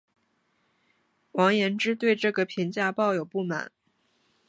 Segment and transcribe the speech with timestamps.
[1.33, 3.71] 王延之对这个评价抱有不满。